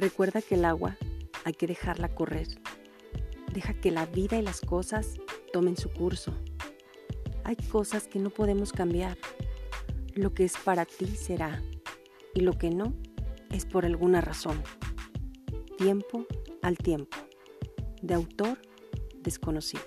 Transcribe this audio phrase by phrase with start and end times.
[0.00, 0.96] Recuerda que el agua
[1.44, 2.48] hay que dejarla correr.
[3.52, 5.20] Deja que la vida y las cosas
[5.52, 6.32] tomen su curso.
[7.44, 9.18] Hay cosas que no podemos cambiar.
[10.14, 11.62] Lo que es para ti será
[12.32, 12.94] y lo que no
[13.50, 14.62] es por alguna razón.
[15.76, 16.26] Tiempo
[16.62, 17.18] al tiempo.
[18.00, 18.58] De autor
[19.22, 19.84] desconocido.